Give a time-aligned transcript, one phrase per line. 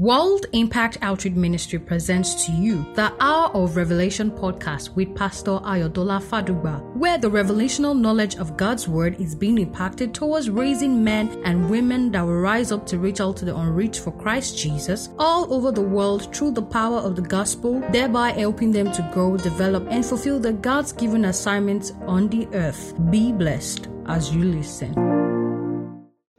[0.00, 6.22] World Impact Outreach Ministry presents to you the Hour of Revelation podcast with Pastor Ayodola
[6.22, 11.68] Faduba, where the revelational knowledge of God's Word is being impacted towards raising men and
[11.68, 15.52] women that will rise up to reach out to the unreached for Christ Jesus all
[15.52, 19.84] over the world through the power of the gospel, thereby helping them to grow, develop,
[19.90, 22.94] and fulfill the God's given assignments on the earth.
[23.10, 25.17] Be blessed as you listen.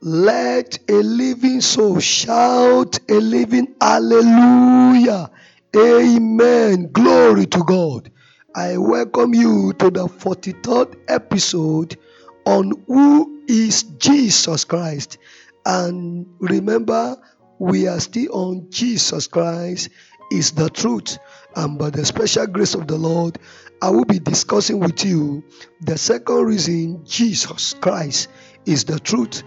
[0.02, 5.30] Let a living soul shout a living hallelujah.
[5.76, 6.90] Amen.
[6.94, 8.10] Glory to God.
[8.56, 11.98] I welcome you to the 43rd episode
[12.46, 15.18] on who is Jesus Christ.
[15.66, 17.18] And remember,
[17.60, 19.90] we are still on Jesus Christ
[20.32, 21.18] is the truth.
[21.58, 23.38] And by the special grace of the Lord,
[23.82, 25.44] I will be discussing with you
[25.82, 28.30] the second reason Jesus Christ
[28.66, 29.44] is the truth.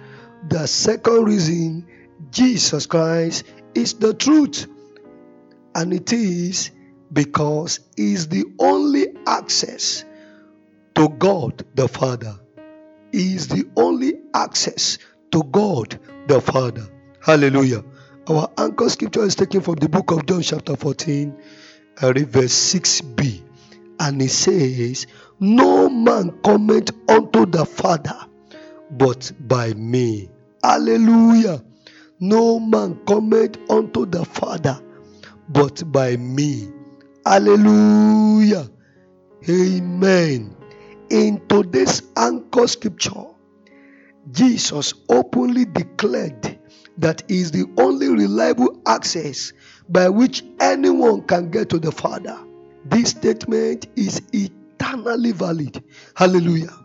[0.49, 1.87] The second reason
[2.31, 4.67] Jesus Christ is the truth.
[5.75, 6.71] And it is
[7.13, 10.05] because He is the only access
[10.95, 12.39] to God the Father.
[13.13, 14.99] He is the only access
[15.31, 16.89] to God the Father.
[17.21, 17.85] Hallelujah.
[18.29, 21.37] Our anchor scripture is taken from the book of John, chapter 14,
[22.01, 23.43] uh, verse 6b.
[24.01, 25.07] And it says,
[25.41, 28.27] No man cometh unto the Father
[28.93, 30.29] but by me.
[30.63, 31.63] Hallelujah.
[32.21, 34.81] No man cometh unto the Father
[35.49, 36.71] but by me.
[37.27, 38.69] Hallelujah.
[39.49, 40.57] Amen.
[41.11, 43.27] In today's anchor scripture,
[44.31, 46.59] Jesus openly declared
[46.99, 49.53] that is the only reliable access
[49.89, 52.39] by which anyone can get to the Father.
[52.85, 55.83] This statement is eternally valid.
[56.15, 56.82] Hallelujah.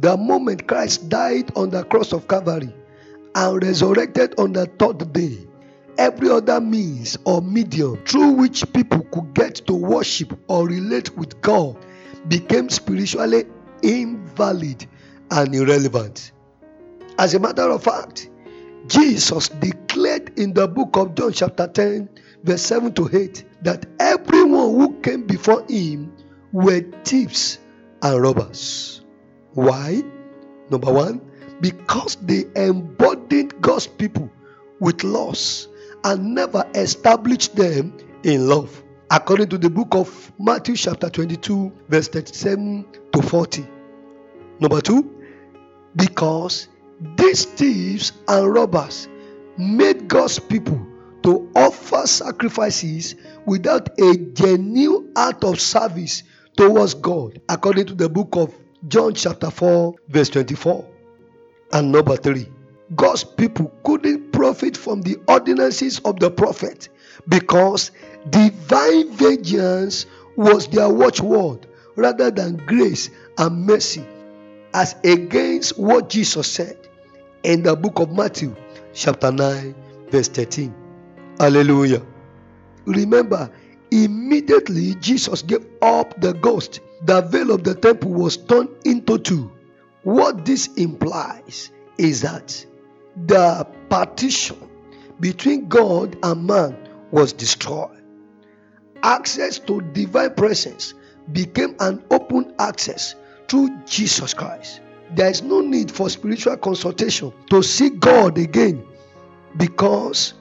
[0.00, 2.72] The moment Christ died on the cross of Calvary
[3.34, 5.38] and resurrected on the third day,
[5.98, 11.40] every other means or medium through which people could get to worship or relate with
[11.40, 11.76] God
[12.28, 13.46] became spiritually
[13.82, 14.86] invalid
[15.32, 16.30] and irrelevant.
[17.18, 18.30] As a matter of fact,
[18.86, 22.08] Jesus declared in the book of John, chapter 10,
[22.44, 26.14] verse 7 to 8, that everyone who came before him
[26.52, 27.58] were thieves
[28.00, 29.02] and robbers.
[29.54, 30.02] Why?
[30.70, 31.20] Number one,
[31.60, 34.30] because they embodied God's people
[34.80, 35.68] with laws
[36.04, 38.82] and never established them in love.
[39.10, 43.66] According to the book of Matthew, chapter 22, verse 37 to 40.
[44.60, 45.10] Number two,
[45.96, 46.68] because
[47.16, 49.08] these thieves and robbers
[49.56, 50.80] made God's people
[51.22, 53.14] to offer sacrifices
[53.46, 56.22] without a genuine act of service
[56.56, 58.54] towards God, according to the book of
[58.86, 60.88] John, chapter 4, verse 24.
[61.72, 62.48] And number three,
[62.94, 66.88] God's people couldn't profit from the ordinances of the prophet
[67.28, 67.90] because
[68.30, 70.06] divine vengeance
[70.36, 71.66] was their watchword
[71.96, 74.06] rather than grace and mercy,
[74.72, 76.88] as against what Jesus said
[77.42, 78.54] in the book of Matthew,
[78.94, 79.74] chapter 9,
[80.10, 80.72] verse 13.
[81.40, 82.02] Hallelujah.
[82.86, 83.50] Remember,
[83.90, 89.52] immediately Jesus gave up the ghost, the veil of the temple was torn into two.
[90.02, 92.64] What this implies is that
[93.26, 94.56] the partition
[95.20, 96.76] between God and man
[97.10, 98.02] was destroyed.
[99.02, 100.94] Access to divine presence
[101.32, 103.14] became an open access
[103.48, 104.80] through Jesus Christ.
[105.14, 108.86] There is no need for spiritual consultation to seek God again
[109.56, 110.34] because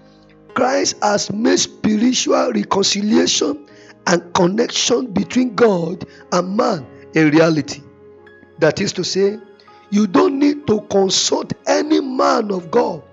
[0.57, 3.69] Christ has made spiritual reconciliation
[4.07, 6.83] and connection between God and man
[7.15, 7.83] a reality.
[8.57, 9.37] That is to say,
[9.91, 13.03] you don't need to consult any man of God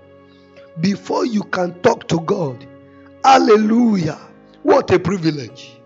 [0.81, 2.65] before you can talk to God.
[3.23, 4.19] Hallelujah.
[4.63, 5.77] What a privilege.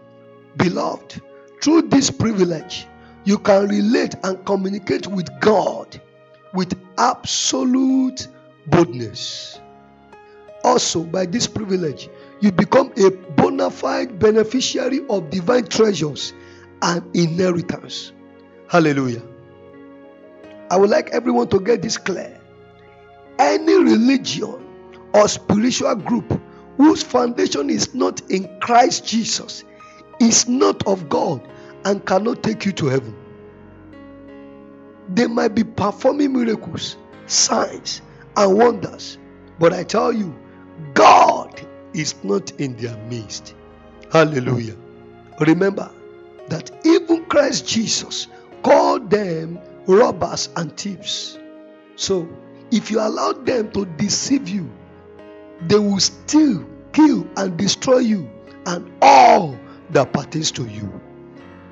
[0.55, 1.21] Beloved,
[1.61, 2.87] through this privilege,
[3.25, 5.99] you can relate and communicate with God
[6.53, 8.29] with absolute
[8.67, 9.59] boldness.
[10.63, 12.09] Also, by this privilege,
[12.41, 16.33] you become a bona fide beneficiary of divine treasures
[16.81, 18.11] and inheritance.
[18.67, 19.21] Hallelujah.
[20.69, 22.39] I would like everyone to get this clear.
[23.39, 24.65] Any religion
[25.13, 26.39] or spiritual group
[26.77, 29.63] whose foundation is not in Christ Jesus
[30.19, 31.41] is not of God
[31.85, 33.15] and cannot take you to heaven.
[35.09, 38.01] They might be performing miracles, signs,
[38.35, 39.17] and wonders,
[39.57, 40.35] but I tell you,
[40.93, 41.61] God
[41.93, 43.55] is not in their midst.
[44.11, 44.75] Hallelujah.
[45.39, 45.91] Remember
[46.47, 48.27] that even Christ Jesus
[48.63, 51.39] called them robbers and thieves.
[51.95, 52.27] So,
[52.71, 54.69] if you allow them to deceive you,
[55.67, 58.29] they will steal kill, and destroy you
[58.65, 59.57] and all
[59.91, 61.01] that pertains to you.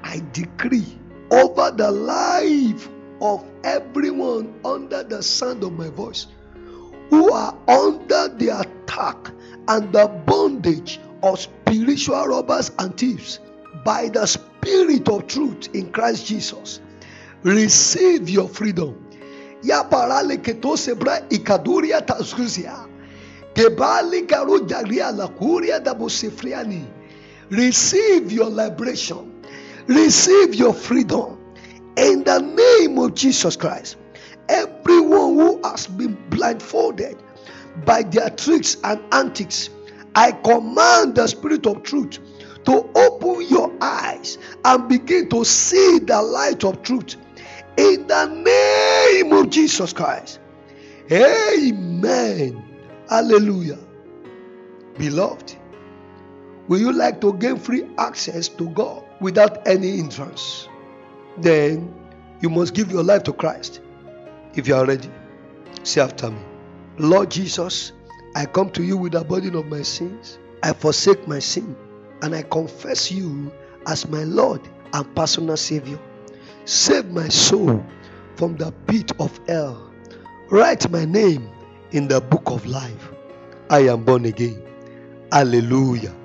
[0.04, 0.98] I decree
[1.32, 2.90] over the life
[3.22, 6.28] of everyone under the sound of my voice
[7.10, 9.32] who are under the attack
[9.68, 13.40] and the bondage of spiritual robbers and thieves
[13.84, 16.82] by the spirit of truth in Christ Jesus.
[17.44, 19.04] Receive your freedom.
[19.64, 22.88] Ya parale que to sebra ikaduria tazuzia.
[23.54, 26.86] Gebali garu jaria la curia da bosefriani.
[27.50, 29.34] Receive your liberation.
[29.88, 31.38] Receive your freedom.
[31.96, 33.96] In the name of Jesus Christ.
[35.38, 37.16] Who has been blindfolded
[37.86, 39.70] by their tricks and antics,
[40.16, 42.18] I command the spirit of truth
[42.66, 47.18] to open your eyes and begin to see the light of truth
[47.78, 50.40] in the name of Jesus Christ.
[51.12, 52.64] Amen.
[53.08, 53.78] Hallelujah.
[54.98, 55.56] Beloved,
[56.68, 60.68] will you like to gain free access to God without any entrance?
[61.38, 61.94] Then
[62.42, 63.82] you must give your life to Christ.
[64.56, 65.12] If you are ready,
[65.84, 66.40] say after me
[67.00, 67.94] Lord Jesus,
[68.36, 70.40] I come to you with the burden of my sins.
[70.64, 71.76] I forsake my sin
[72.24, 73.52] and I confess you
[73.86, 74.62] as my Lord
[74.94, 76.00] and personal Savior.
[76.66, 77.86] Save my soul
[78.36, 79.92] from the pit of hell.
[80.50, 81.48] Write my name
[81.92, 83.12] in the book of life.
[83.70, 84.62] I am born again.
[85.32, 86.16] Hallelujah.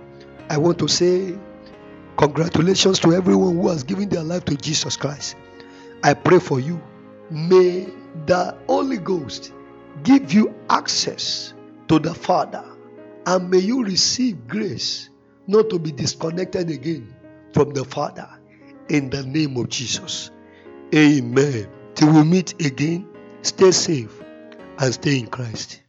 [0.49, 1.37] I want to say
[2.17, 5.37] congratulations to everyone who has given their life to Jesus Christ.
[6.03, 6.81] I pray for you.
[7.33, 7.89] May
[8.27, 9.53] the Holy Ghost
[10.03, 11.55] give you access
[11.89, 12.65] to the Father
[13.27, 15.09] and may you receive grace
[15.47, 17.17] not to be disconnected again
[17.55, 18.29] from the Father
[18.91, 20.31] in the name of Jesus.
[20.95, 21.69] Amen.
[21.95, 23.09] Till we meet again,
[23.41, 24.21] stay safe
[24.79, 25.81] and stay in Christ.